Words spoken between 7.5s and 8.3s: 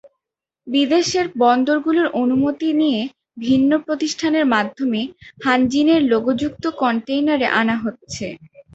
আনা হচ্ছে।